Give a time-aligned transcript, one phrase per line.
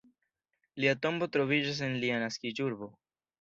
[0.83, 2.91] Lia tombo troviĝas en lia naskiĝurbo.